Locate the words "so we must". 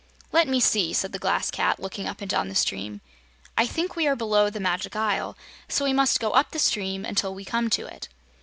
5.69-6.19